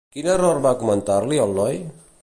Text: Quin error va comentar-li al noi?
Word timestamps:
Quin 0.15 0.29
error 0.35 0.61
va 0.67 0.71
comentar-li 0.79 1.41
al 1.45 1.55
noi? 1.61 1.79